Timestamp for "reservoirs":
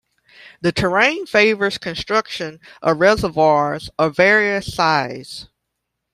2.99-3.91